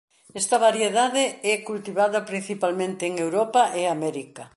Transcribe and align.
Esta 0.41 0.57
variedade 0.67 1.23
é 1.53 1.55
cultivada 1.69 2.19
principalmente 2.29 3.03
en 3.09 3.13
Europa 3.25 3.61
e 3.79 3.81
América. 3.95 4.43